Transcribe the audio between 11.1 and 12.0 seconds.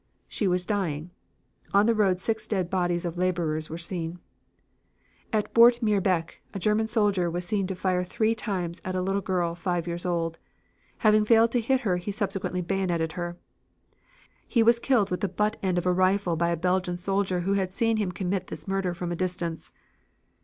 failed to hit her,